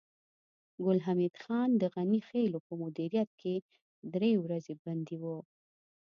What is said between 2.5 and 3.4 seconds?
په مدیریت